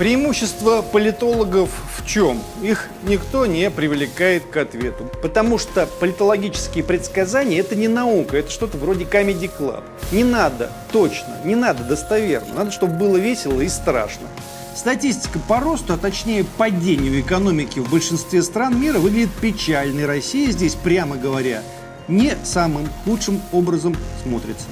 [0.00, 2.40] Преимущество политологов в чем?
[2.62, 5.04] Их никто не привлекает к ответу.
[5.20, 9.84] Потому что политологические предсказания– это не наука, это что-то вроде Comedy Club.
[10.10, 12.54] Не надо точно, не надо достоверно.
[12.54, 14.26] Надо, чтобы было весело и страшно.
[14.74, 20.06] Статистика по росту, а точнее падению экономики в большинстве стран мира выглядит печальной.
[20.06, 21.62] Россия здесь, прямо говоря,
[22.08, 24.64] не самым худшим образом смотрится.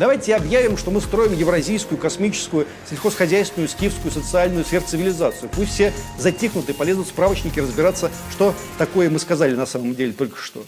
[0.00, 5.50] Давайте объявим, что мы строим евразийскую, космическую, сельхозхозяйственную, скифскую, социальную сверхцивилизацию.
[5.54, 10.14] Пусть все затихнут и полезут в справочники разбираться, что такое мы сказали на самом деле
[10.14, 10.64] только что.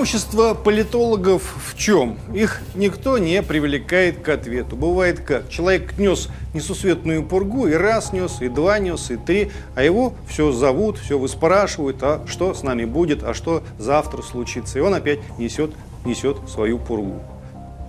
[0.00, 2.16] Преимущество политологов в чем?
[2.32, 4.74] Их никто не привлекает к ответу.
[4.74, 5.50] Бывает как?
[5.50, 10.52] Человек нес несусветную пургу, и раз нес, и два нес, и три, а его все
[10.52, 14.78] зовут, все выспрашивают, а что с нами будет, а что завтра случится.
[14.78, 15.72] И он опять несет,
[16.06, 17.20] несет свою пургу.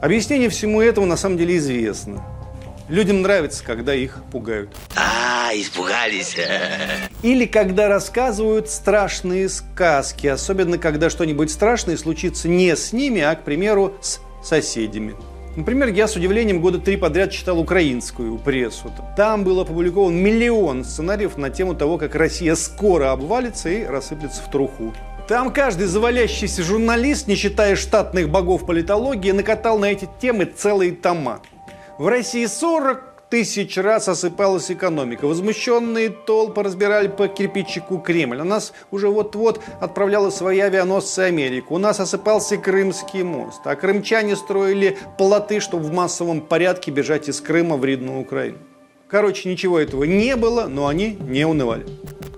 [0.01, 2.21] Объяснение всему этому на самом деле известно.
[2.89, 4.69] Людям нравится, когда их пугают.
[4.95, 6.35] А, испугались.
[7.23, 13.43] Или когда рассказывают страшные сказки, особенно когда что-нибудь страшное случится не с ними, а, к
[13.43, 15.15] примеру, с соседями.
[15.55, 18.89] Например, я с удивлением года три подряд читал украинскую прессу.
[19.17, 24.49] Там был опубликован миллион сценариев на тему того, как Россия скоро обвалится и рассыплется в
[24.49, 24.93] труху.
[25.27, 31.41] Там каждый завалящийся журналист, не считая штатных богов политологии, накатал на эти темы целые тома.
[32.01, 35.27] В России 40 тысяч раз осыпалась экономика.
[35.27, 38.41] Возмущенные толпы разбирали по кирпичику Кремль.
[38.41, 41.75] У нас уже вот-вот отправляла свои авианосцы Америку.
[41.75, 43.61] У нас осыпался Крымский мост.
[43.65, 48.57] А крымчане строили плоты, чтобы в массовом порядке бежать из Крыма в Ридную Украину.
[49.11, 51.85] Короче, ничего этого не было, но они не унывали.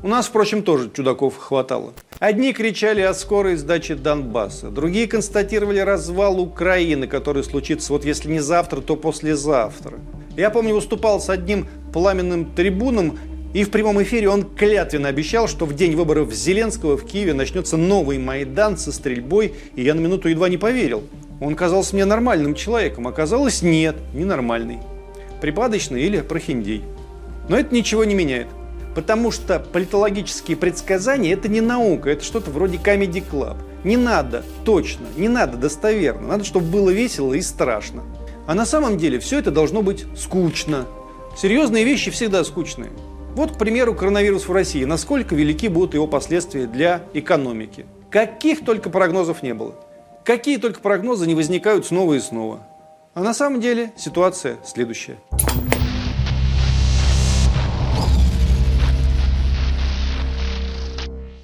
[0.01, 1.93] У нас, впрочем, тоже чудаков хватало.
[2.17, 8.39] Одни кричали о скорой сдаче Донбасса, другие констатировали развал Украины, который случится вот если не
[8.39, 9.99] завтра, то послезавтра.
[10.35, 13.19] Я помню, выступал с одним пламенным трибуном,
[13.53, 17.77] и в прямом эфире он клятвенно обещал, что в день выборов Зеленского в Киеве начнется
[17.77, 21.03] новый Майдан со стрельбой, и я на минуту едва не поверил.
[21.39, 24.79] Он казался мне нормальным человеком, оказалось нет, ненормальный
[25.43, 26.83] припадочный или прохиндей.
[27.49, 28.47] Но это ничего не меняет.
[28.95, 33.57] Потому что политологические предсказания– это не наука, это что-то вроде Comedy Club.
[33.83, 38.03] Не надо точно, не надо достоверно, надо, чтобы было весело и страшно.
[38.47, 40.85] А на самом деле все это должно быть скучно.
[41.35, 42.91] Серьезные вещи всегда скучные.
[43.35, 44.85] Вот, к примеру, коронавирус в России.
[44.85, 47.85] Насколько велики будут его последствия для экономики?
[48.09, 49.75] Каких только прогнозов не было.
[50.23, 52.61] Какие только прогнозы не возникают снова и снова.
[53.15, 55.17] А на самом деле ситуация следующая.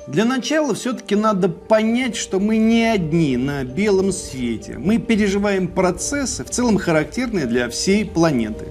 [0.07, 4.79] Для начала все-таки надо понять, что мы не одни на белом свете.
[4.79, 8.65] Мы переживаем процессы, в целом характерные для всей планеты.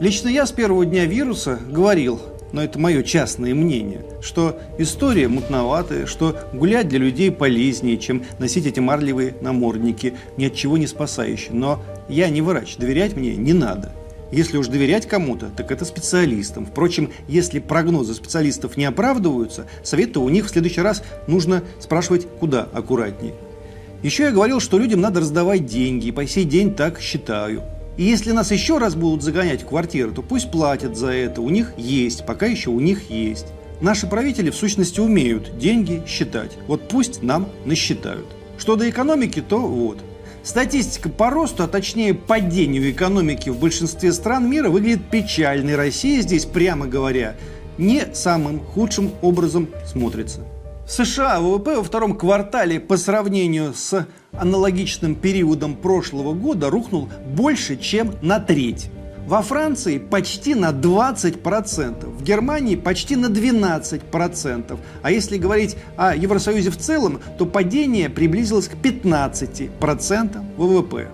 [0.00, 2.20] Лично я с первого дня вируса говорил,
[2.54, 8.64] но это мое частное мнение, что история мутноватая, что гулять для людей полезнее, чем носить
[8.64, 11.52] эти марлевые намордники, ни от чего не спасающие.
[11.52, 13.90] Но я не врач, доверять мне не надо.
[14.30, 16.64] Если уж доверять кому-то, так это специалистам.
[16.64, 22.68] Впрочем, если прогнозы специалистов не оправдываются, советы у них в следующий раз нужно спрашивать куда
[22.72, 23.34] аккуратнее.
[24.04, 27.64] Еще я говорил, что людям надо раздавать деньги, и по сей день так считаю.
[27.96, 31.40] И если нас еще раз будут загонять в квартиры, то пусть платят за это.
[31.40, 33.46] У них есть, пока еще у них есть.
[33.80, 36.52] Наши правители в сущности умеют деньги считать.
[36.66, 38.26] Вот пусть нам насчитают.
[38.58, 39.98] Что до экономики, то вот.
[40.42, 45.76] Статистика по росту, а точнее падению экономики в большинстве стран мира выглядит печальной.
[45.76, 47.36] Россия здесь, прямо говоря,
[47.78, 50.40] не самым худшим образом смотрится.
[50.86, 58.14] США ВВП во втором квартале по сравнению с аналогичным периодом прошлого года рухнул больше, чем
[58.20, 58.90] на треть.
[59.26, 64.78] Во Франции почти на 20%, в Германии почти на 12%.
[65.02, 71.08] А если говорить о Евросоюзе в целом, то падение приблизилось к 15% ВВП.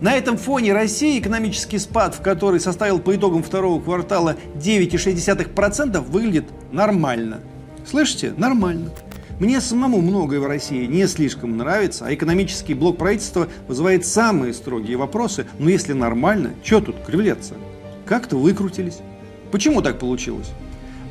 [0.00, 6.44] На этом фоне России экономический спад, в который составил по итогам второго квартала 9,6%, выглядит
[6.70, 7.40] нормально.
[7.84, 8.32] Слышите?
[8.36, 8.90] Нормально.
[9.38, 14.96] Мне самому многое в России не слишком нравится, а экономический блок правительства вызывает самые строгие
[14.96, 15.46] вопросы.
[15.58, 17.54] Но если нормально, что тут кривляться?
[18.06, 19.00] Как-то выкрутились.
[19.52, 20.50] Почему так получилось?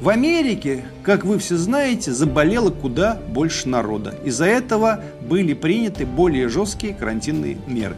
[0.02, 4.16] В Америке, как вы все знаете, заболело куда больше народа.
[4.26, 7.96] Из-за этого были приняты более жесткие карантинные меры.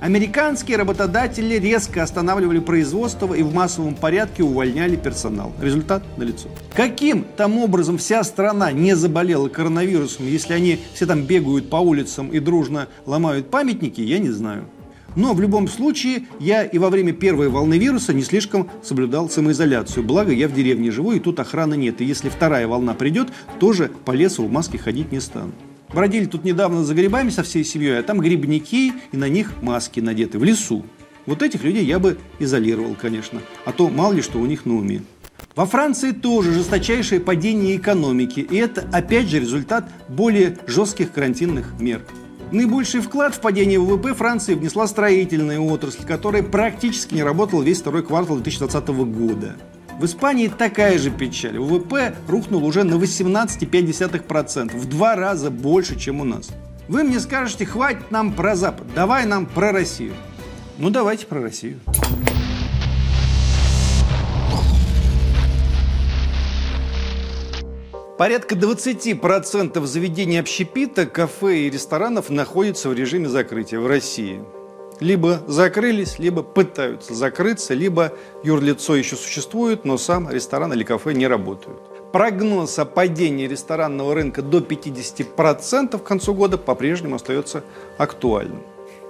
[0.00, 5.52] Американские работодатели резко останавливали производство и в массовом порядке увольняли персонал.
[5.60, 6.48] Результат налицо.
[6.74, 12.28] Каким там образом вся страна не заболела коронавирусом, если они все там бегают по улицам
[12.28, 14.64] и дружно ломают памятники, я не знаю.
[15.16, 20.04] Но в любом случае я и во время первой волны вируса не слишком соблюдал самоизоляцию.
[20.04, 22.00] Благо я в деревне живу и тут охраны нет.
[22.00, 25.52] И если вторая волна придет, тоже по лесу в маске ходить не стану.
[25.92, 30.00] Бродили тут недавно за грибами со всей семьей, а там грибники, и на них маски
[30.00, 30.84] надеты в лесу.
[31.26, 34.76] Вот этих людей я бы изолировал, конечно, а то мало ли что у них на
[34.76, 35.02] уме.
[35.56, 42.02] Во Франции тоже жесточайшее падение экономики, и это опять же результат более жестких карантинных мер.
[42.52, 48.02] Наибольший вклад в падение ВВП Франции внесла строительная отрасль, которая практически не работала весь второй
[48.02, 49.56] квартал 2020 года.
[50.00, 51.58] В Испании такая же печаль.
[51.58, 56.48] ВВП рухнул уже на 18,5%, в два раза больше, чем у нас.
[56.88, 60.14] Вы мне скажете, хватит нам про Запад, давай нам про Россию.
[60.78, 61.80] Ну давайте про Россию.
[68.16, 74.40] Порядка 20% заведений общепита, кафе и ресторанов находятся в режиме закрытия в России
[75.00, 78.12] либо закрылись, либо пытаются закрыться, либо
[78.44, 81.80] юрлицо еще существует, но сам ресторан или кафе не работают.
[82.12, 87.64] Прогноз о падении ресторанного рынка до 50% к концу года по-прежнему остается
[87.98, 88.62] актуальным.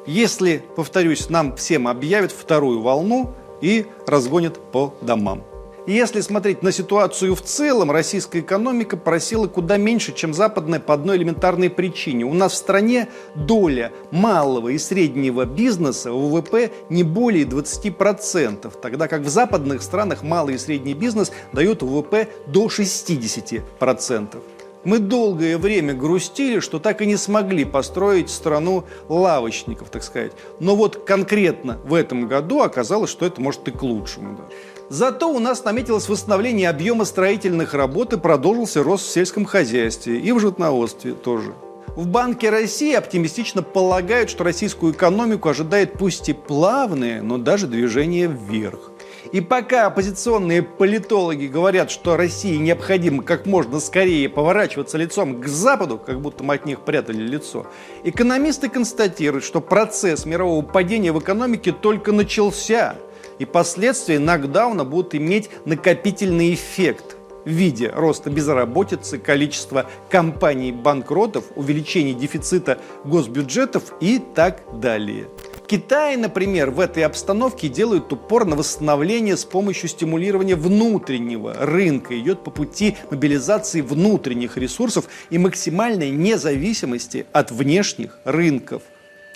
[0.07, 5.45] Если, повторюсь, нам всем объявят вторую волну и разгонят по домам.
[5.91, 11.17] Если смотреть на ситуацию в целом, российская экономика просила куда меньше, чем западная по одной
[11.17, 12.25] элементарной причине.
[12.25, 19.09] У нас в стране доля малого и среднего бизнеса в ВВП не более 20%, тогда
[19.09, 24.39] как в западных странах малый и средний бизнес дают ВВП до 60%.
[24.83, 30.33] Мы долгое время грустили, что так и не смогли построить страну лавочников, так сказать.
[30.59, 34.37] Но вот конкретно в этом году оказалось, что это может и к лучшему.
[34.37, 34.45] Да.
[34.89, 40.33] Зато у нас наметилось восстановление объема строительных работ и продолжился рост в сельском хозяйстве и
[40.33, 41.53] в животноводстве тоже.
[41.95, 48.29] В Банке России оптимистично полагают, что российскую экономику ожидает пусть и плавное, но даже движение
[48.29, 48.90] вверх.
[49.33, 55.99] И пока оппозиционные политологи говорят, что России необходимо как можно скорее поворачиваться лицом к Западу,
[55.99, 57.67] как будто мы от них прятали лицо,
[58.05, 62.97] экономисты констатируют, что процесс мирового падения в экономике только начался–
[63.41, 67.17] и последствия нокдауна будут иметь накопительный эффект
[67.47, 75.29] в виде роста безработицы, количества компаний-банкротов, увеличения дефицита госбюджетов и так далее.
[75.71, 82.43] Китай, например, в этой обстановке делает упор на восстановление с помощью стимулирования внутреннего рынка, идет
[82.43, 88.83] по пути мобилизации внутренних ресурсов и максимальной независимости от внешних рынков.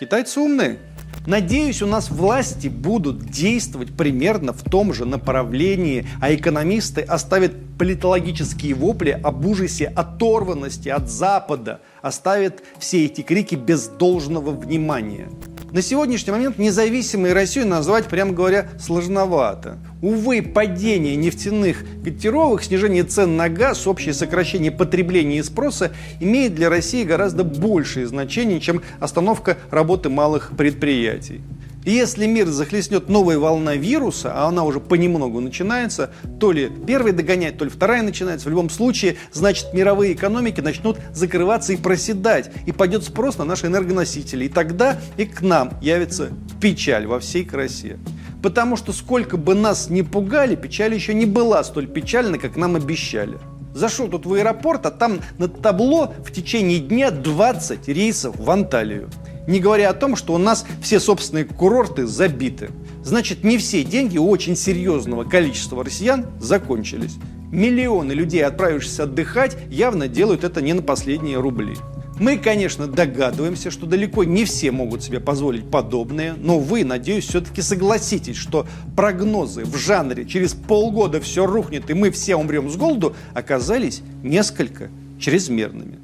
[0.00, 0.80] Китайцы умные.
[1.25, 8.75] Надеюсь, у нас власти будут действовать примерно в том же направлении, а экономисты оставят политологические
[8.75, 15.28] вопли об ужасе оторванности от Запада, оставят все эти крики без должного внимания.
[15.75, 19.76] На сегодняшний момент независимой Россию назвать, прямо говоря, сложновато.
[20.02, 25.90] Увы, падение нефтяных котировок, снижение цен на газ, общее сокращение потребления и спроса
[26.21, 31.40] имеет для России гораздо большее значение, чем остановка работы малых предприятий.
[31.84, 36.10] И если мир захлестнет новая волна вируса, а она уже понемногу начинается,
[36.40, 40.98] то ли первая догоняет, то ли вторая начинается, в любом случае, значит, мировые экономики начнут
[41.12, 44.46] закрываться и проседать, и пойдет спрос на наши энергоносители.
[44.46, 47.98] И тогда и к нам явится печаль во всей красе.
[48.42, 52.76] Потому что сколько бы нас ни пугали, печаль еще не была столь печальной, как нам
[52.76, 53.38] обещали.
[53.75, 59.11] Зашел тут в аэропорт, а там на табло в течение дня 20 рейсов в Анталию.
[59.49, 62.71] Не говоря о том, что у нас все собственные курорты забиты.
[63.02, 67.16] Значит, не все деньги у очень серьезного количества россиян закончились.
[67.50, 71.76] Миллионы людей, отправившись отдыхать, явно делают это не на последние рубли.
[72.18, 77.61] Мы, конечно, догадываемся, что далеко не все могут себе позволить подобное, но вы, надеюсь, все-таки
[77.61, 78.66] согласитесь, что
[78.97, 84.90] прогнозы в жанре «через полгода все рухнет и мы все умрем с голоду» оказались несколько
[85.18, 85.99] чрезмерными.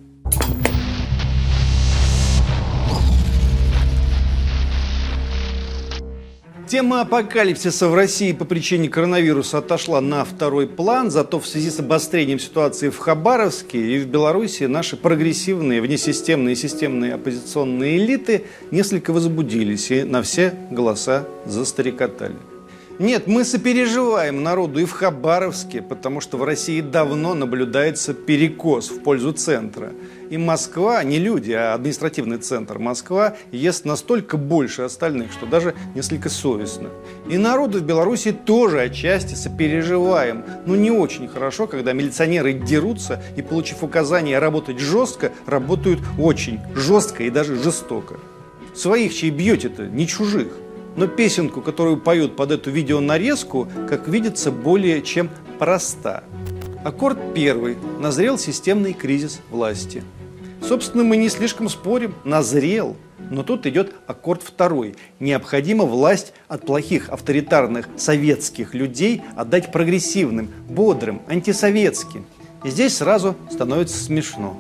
[6.71, 11.81] Тема апокалипсиса в России по причине коронавируса отошла на второй план, зато в связи с
[11.81, 19.13] обострением ситуации в Хабаровске и в Беларуси наши прогрессивные, внесистемные и системные оппозиционные элиты несколько
[19.13, 22.37] возбудились и на все голоса застрекотали.
[23.01, 29.01] Нет, мы сопереживаем народу и в Хабаровске, потому что в России давно наблюдается перекос в
[29.01, 29.93] пользу центра.
[30.29, 36.29] И Москва, не люди, а административный центр Москва, ест настолько больше остальных, что даже несколько
[36.29, 36.91] совестно.
[37.27, 40.45] И народу в Беларуси тоже отчасти сопереживаем.
[40.67, 47.23] Но не очень хорошо, когда милиционеры дерутся и, получив указание работать жестко, работают очень жестко
[47.23, 48.21] и даже жестоко.
[48.75, 50.49] Своих чей бьете-то, не чужих
[50.97, 56.25] но песенку, которую поют под эту видеонарезку, как видится, более чем проста.
[56.85, 57.77] Аккорд первый.
[57.99, 60.03] Назрел системный кризис власти.
[60.67, 62.15] Собственно, мы не слишком спорим.
[62.25, 62.97] Назрел.
[63.31, 64.97] Но тут идет аккорд второй.
[65.21, 72.25] Необходимо власть от плохих авторитарных советских людей отдать прогрессивным, бодрым, антисоветским.
[72.65, 74.59] И здесь сразу становится смешно.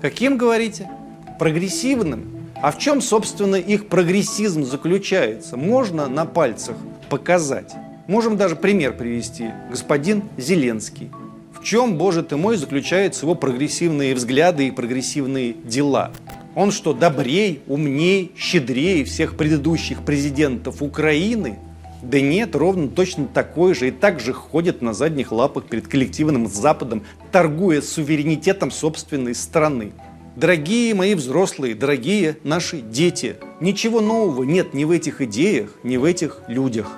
[0.00, 0.90] Каким, говорите?
[1.38, 2.39] Прогрессивным?
[2.62, 5.56] А в чем, собственно, их прогрессизм заключается?
[5.56, 6.76] Можно на пальцах
[7.08, 7.72] показать.
[8.06, 9.50] Можем даже пример привести.
[9.70, 11.10] Господин Зеленский.
[11.58, 16.10] В чем, боже ты мой, заключаются его прогрессивные взгляды и прогрессивные дела?
[16.54, 21.58] Он что, добрей, умней, щедрее всех предыдущих президентов Украины?
[22.02, 26.46] Да нет, ровно точно такой же и так же ходит на задних лапах перед коллективным
[26.46, 29.92] Западом, торгуя суверенитетом собственной страны.
[30.36, 36.04] Дорогие мои взрослые, дорогие наши дети, ничего нового нет ни в этих идеях, ни в
[36.04, 36.92] этих людях.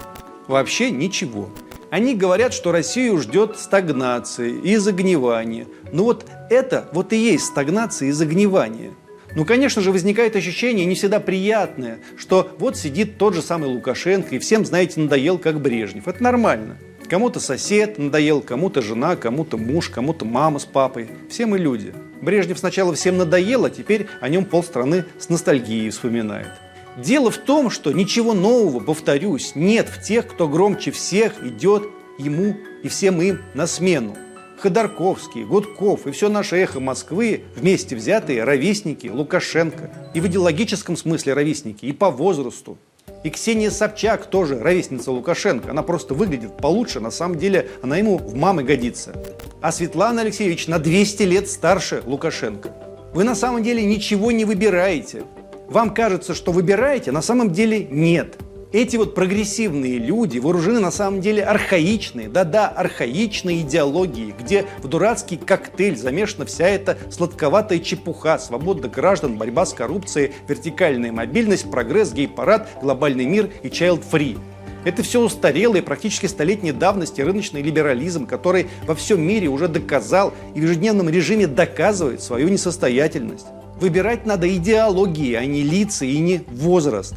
[0.48, 1.48] Вообще ничего.
[1.90, 5.66] Они говорят, что Россию ждет стагнация и загнивание.
[5.92, 8.90] Но вот это вот и есть стагнация и загнивание.
[9.34, 14.34] Ну, конечно же, возникает ощущение не всегда приятное, что вот сидит тот же самый Лукашенко
[14.34, 16.06] и всем, знаете, надоел, как Брежнев.
[16.06, 16.76] Это нормально.
[17.08, 21.08] Кому-то сосед надоел, кому-то жена, кому-то муж, кому-то мама с папой.
[21.30, 21.94] Все мы люди.
[22.22, 26.48] Брежнев сначала всем надоел, а теперь о нем полстраны с ностальгией вспоминает.
[26.96, 31.88] Дело в том, что ничего нового, повторюсь, нет в тех, кто громче всех идет
[32.18, 34.16] ему и всем им на смену.
[34.58, 39.90] Ходорковский, Гудков и все наше эхо Москвы вместе взятые ровесники Лукашенко.
[40.14, 42.78] И в идеологическом смысле ровесники, и по возрасту.
[43.24, 45.70] И Ксения Собчак тоже ровесница Лукашенко.
[45.70, 49.14] Она просто выглядит получше, на самом деле она ему в мамы годится.
[49.60, 52.72] А Светлана Алексеевич на 200 лет старше Лукашенко.
[53.14, 55.24] Вы на самом деле ничего не выбираете.
[55.68, 58.36] Вам кажется, что выбираете, на самом деле нет.
[58.72, 65.36] Эти вот прогрессивные люди вооружены на самом деле архаичной, да-да, архаичной идеологией, где в дурацкий
[65.36, 72.66] коктейль замешана вся эта сладковатая чепуха, свобода граждан, борьба с коррупцией, вертикальная мобильность, прогресс, гей-парад,
[72.80, 74.38] глобальный мир и child-free.
[74.86, 80.60] Это все устарелый, практически столетней давности рыночный либерализм, который во всем мире уже доказал и
[80.60, 83.46] в ежедневном режиме доказывает свою несостоятельность.
[83.78, 87.16] Выбирать надо идеологии, а не лица и не возраст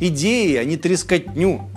[0.00, 1.68] идеи, а не трескотню.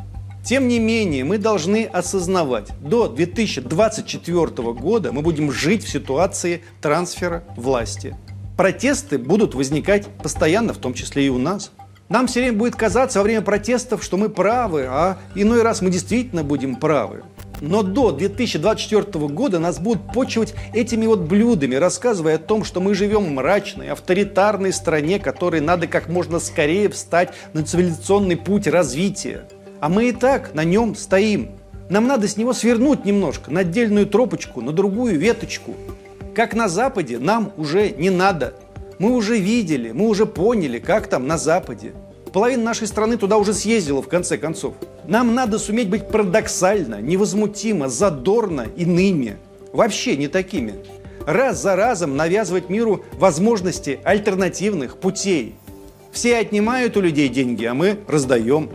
[0.43, 7.43] Тем не менее, мы должны осознавать, до 2024 года мы будем жить в ситуации трансфера
[7.55, 8.15] власти.
[8.57, 11.71] Протесты будут возникать постоянно, в том числе и у нас.
[12.09, 15.91] Нам все время будет казаться во время протестов, что мы правы, а иной раз мы
[15.91, 17.23] действительно будем правы.
[17.61, 22.93] Но до 2024 года нас будут почивать этими вот блюдами, рассказывая о том, что мы
[22.93, 29.43] живем в мрачной, авторитарной стране, которой надо как можно скорее встать на цивилизационный путь развития.
[29.79, 31.51] А мы и так на нем стоим.
[31.89, 35.75] Нам надо с него свернуть немножко, на отдельную тропочку, на другую веточку.
[36.35, 38.53] Как на Западе, нам уже не надо.
[38.99, 41.93] Мы уже видели, мы уже поняли, как там на Западе.
[42.31, 44.75] Половина нашей страны туда уже съездила, в конце концов.
[45.07, 49.37] Нам надо суметь быть парадоксально, невозмутимо, задорно иными.
[49.73, 50.75] Вообще не такими.
[51.25, 55.55] Раз за разом навязывать миру возможности альтернативных путей.
[56.11, 58.69] Все отнимают у людей деньги, а мы раздаем.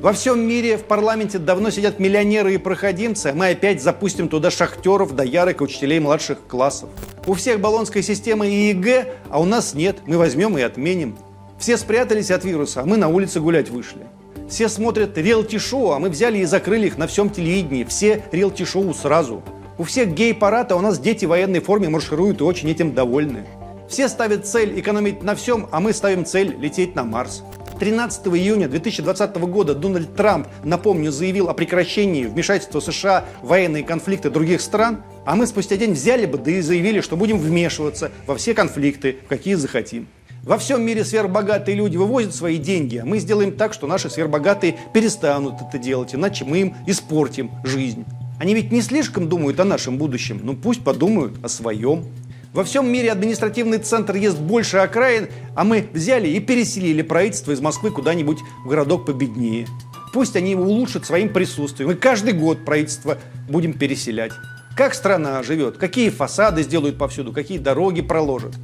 [0.00, 4.50] Во всем мире в парламенте давно сидят миллионеры и проходимцы, а мы опять запустим туда
[4.50, 6.88] шахтеров, доярок и учителей младших классов.
[7.26, 9.98] У всех болонская система и ЕГЭ, а у нас нет.
[10.06, 11.16] Мы возьмем и отменим.
[11.60, 14.06] Все спрятались от вируса, а мы на улице гулять вышли.
[14.48, 17.84] Все смотрят реалти-шоу, а мы взяли и закрыли их на всем телевидении.
[17.84, 19.42] Все реалти-шоу сразу.
[19.76, 23.44] У всех гей-парад, а у нас дети в военной форме маршируют и очень этим довольны.
[23.90, 27.42] Все ставят цель экономить на всем, а мы ставим цель лететь на Марс.
[27.78, 34.30] 13 июня 2020 года Дональд Трамп, напомню, заявил о прекращении вмешательства США в военные конфликты
[34.30, 38.34] других стран, а мы спустя день взяли бы, да и заявили, что будем вмешиваться во
[38.36, 40.08] все конфликты, в какие захотим.
[40.42, 44.78] Во всем мире сверхбогатые люди вывозят свои деньги, а мы сделаем так, что наши сверхбогатые
[44.94, 48.06] перестанут это делать, иначе мы им испортим жизнь.
[48.38, 52.06] Они ведь не слишком думают о нашем будущем, но пусть подумают о своем.
[52.54, 57.60] Во всем мире административный центр ест больше окраин, а мы взяли и переселили правительство из
[57.60, 59.66] Москвы куда-нибудь в городок победнее.
[60.14, 61.90] Пусть они его улучшат своим присутствием.
[61.92, 63.18] И каждый год правительство
[63.48, 64.32] будем переселять.
[64.74, 68.54] Как страна живет, какие фасады сделают повсюду, какие дороги проложат.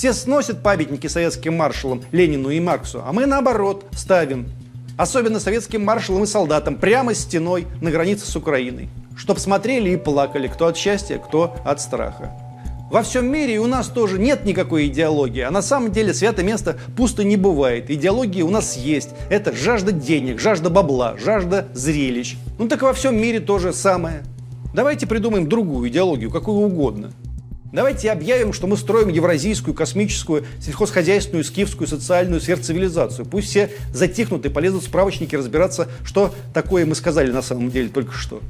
[0.00, 4.48] Все сносят памятники советским маршалам Ленину и Марксу, а мы наоборот ставим.
[4.96, 8.88] Особенно советским маршалам и солдатам прямо стеной на границе с Украиной.
[9.14, 12.32] Чтоб смотрели и плакали, кто от счастья, кто от страха.
[12.90, 16.78] Во всем мире у нас тоже нет никакой идеологии, а на самом деле святое место
[16.96, 17.90] пусто не бывает.
[17.90, 19.10] Идеология у нас есть.
[19.28, 22.38] Это жажда денег, жажда бабла, жажда зрелищ.
[22.58, 24.22] Ну так во всем мире то же самое.
[24.72, 27.12] Давайте придумаем другую идеологию, какую угодно.
[27.72, 33.26] Давайте объявим, что мы строим евразийскую, космическую, сельхозхозяйственную, скифскую, социальную сверхцивилизацию.
[33.26, 37.88] Пусть все затихнут и полезут в справочники разбираться, что такое мы сказали на самом деле
[37.88, 38.40] только что.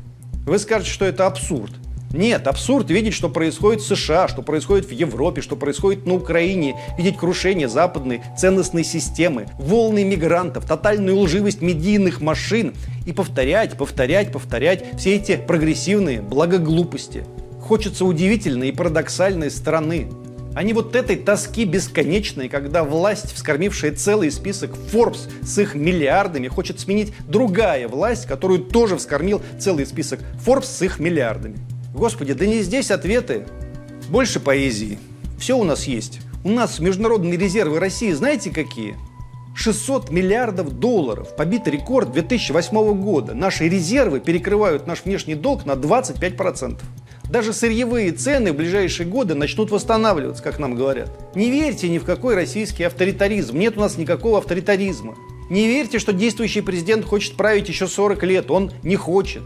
[0.47, 1.73] Вы скажете, что это абсурд.
[2.13, 6.75] Нет, абсурд видеть, что происходит в США, что происходит в Европе, что происходит на Украине,
[6.99, 12.75] видеть крушение западной ценностной системы, волны мигрантов, тотальную лживость медийных машин
[13.07, 17.25] и повторять, повторять, повторять все эти прогрессивные благоглупости.
[17.71, 20.09] Хочется удивительной и парадоксальной страны,
[20.57, 26.49] а не вот этой тоски бесконечной, когда власть, вскормившая целый список Forbes с их миллиардами,
[26.49, 31.59] хочет сменить другая власть, которую тоже вскормил целый список Forbes с их миллиардами.
[31.95, 33.47] Господи, да не здесь ответы.
[34.09, 34.99] Больше поэзии.
[35.39, 36.23] Все у нас есть.
[36.43, 38.97] У нас международные резервы России знаете какие?
[39.55, 41.37] 600 миллиардов долларов.
[41.37, 43.35] Побитый рекорд 2008 года.
[43.35, 46.81] Наши резервы перекрывают наш внешний долг на 25%.
[47.31, 51.11] Даже сырьевые цены в ближайшие годы начнут восстанавливаться, как нам говорят.
[51.37, 53.57] Не верьте ни в какой российский авторитаризм.
[53.57, 55.15] Нет у нас никакого авторитаризма.
[55.49, 58.51] Не верьте, что действующий президент хочет править еще 40 лет.
[58.51, 59.43] Он не хочет.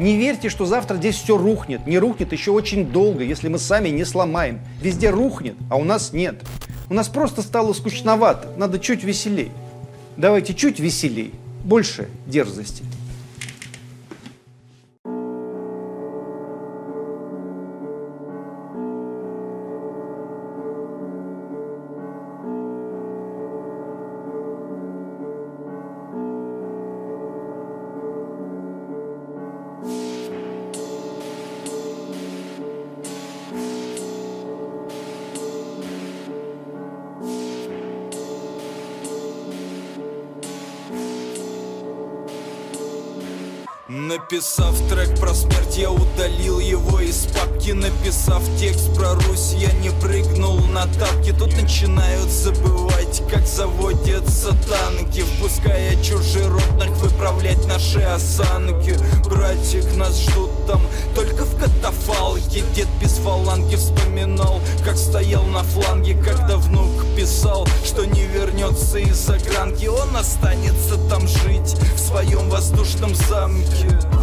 [0.00, 1.86] Не верьте, что завтра здесь все рухнет.
[1.86, 4.60] Не рухнет еще очень долго, если мы сами не сломаем.
[4.80, 6.42] Везде рухнет, а у нас нет.
[6.88, 8.54] У нас просто стало скучновато.
[8.56, 9.50] Надо чуть веселей.
[10.16, 11.34] Давайте чуть веселей.
[11.62, 12.84] Больше дерзости.
[44.30, 49.88] Написав трек про смерть, я удалил его из папки Написав текст про Русь, я не
[50.02, 51.32] прыгнул на тапки.
[51.32, 55.22] Тут начинают забывать, как заводятся танки.
[55.22, 58.98] Впуская чужеродных выправлять наши осанки.
[59.24, 60.82] Братик, нас ждут там
[61.14, 62.62] только в катафалке.
[62.74, 69.16] Дед без фаланги вспоминал, как стоял на фланге Когда внук писал, что не вернется из
[69.16, 74.17] загранки Он останется там жить в своем воздушном замке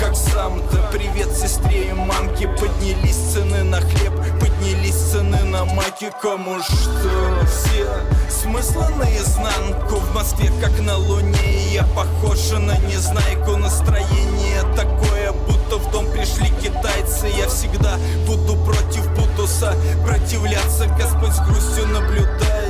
[0.00, 0.76] как сам-то.
[0.90, 2.48] Привет сестре и мамке.
[2.48, 7.46] Поднялись цены на хлеб Поднялись цены на маки Кому что?
[7.46, 7.86] Все
[8.28, 9.96] смысла наизнанку.
[9.96, 11.72] В Москве как на луне.
[11.72, 13.56] Я похожа на незнайку.
[13.56, 17.28] Настроение такое, будто в дом пришли китайцы.
[17.36, 22.69] Я всегда буду против Бутуса Противляться Господь с грустью наблюдает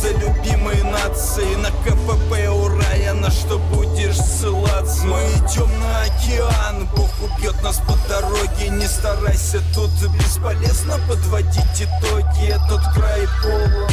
[0.00, 5.04] За любимой нацией На КПП у рая На что будешь ссылаться?
[5.04, 8.68] Мы идем на океан Бог убьет нас по дороге.
[8.70, 12.48] Не старайся, тут бесполезно подводить итоги.
[12.48, 13.90] Этот край полон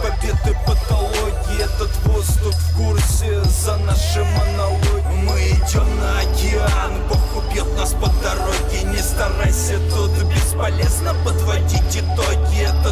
[0.00, 1.62] победы патологии.
[1.62, 4.90] Этот воздух в курсе за наши монологи.
[5.24, 8.82] Мы идем на океан, Бог убьет нас по дороге.
[8.84, 12.62] Не старайся, тут бесполезно подводить итоги.
[12.62, 12.89] Этот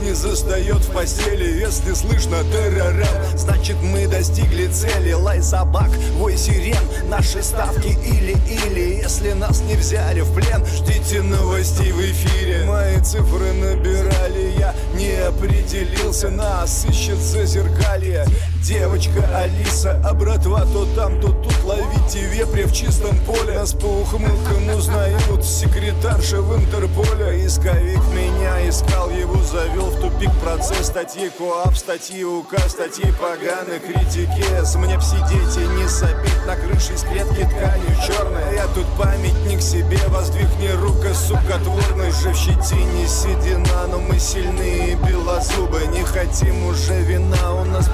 [0.00, 1.60] не застает в постели.
[1.60, 5.12] Если слышно террорем, значит мы достигли цели.
[5.12, 9.00] Лай собак, вой сирен, наши ставки или-или.
[9.02, 12.64] Если нас не взяли в плен, ждите новостей в эфире.
[12.64, 16.30] Мои цифры набирали, я не определился.
[16.30, 18.26] Нас, ищет зазеркалье
[18.62, 21.64] Девочка Алиса, а братва то там, то тут.
[21.64, 23.54] Ловите вепря в чистом поле.
[23.54, 27.46] Нас по ухмылкам узнают Секретарша в Интерполе.
[27.46, 30.88] Исковик меня искал, его завел в тупик процесс.
[30.88, 34.74] Статьи КОАП, статьи УК, статьи поганых критики С.
[34.76, 36.46] Мне б сидеть и не сопеть.
[36.46, 39.98] На крыше из клетки тканью черной Я тут памятник себе.
[40.08, 42.10] Воздвигни рука, сука, творный.
[42.10, 44.96] Же в щетине седина, но мы сильные.
[44.96, 47.88] Белозубы Не хотим уже вина, у нас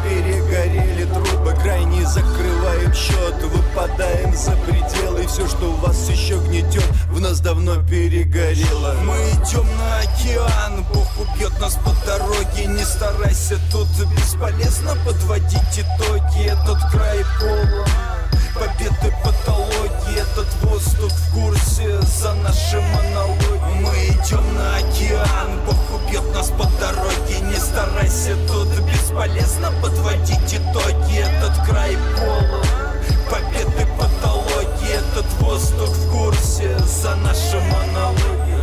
[0.57, 7.40] перегорели трубы Крайне закрываем счет, выпадаем за пределы Все, что вас еще гнетет, в нас
[7.40, 8.95] давно перегорело.
[9.03, 12.66] Мы идем на океан, Бог убьет нас по дороге.
[12.66, 16.47] Не старайся, тут бесполезно подводить итоги.
[16.47, 17.87] Этот край полон
[18.55, 19.66] победы патологии
[20.17, 26.65] этот воздух в курсе за наши монологи Мы идем на океан, Бог убьет нас по
[26.81, 27.41] дороге.
[27.43, 31.19] Не старайся тут, бесполезно подводить итоги.
[31.19, 32.63] Этот край пола,
[33.31, 34.47] победы потолок
[34.83, 38.56] Этот воздух в курсе за наши монологи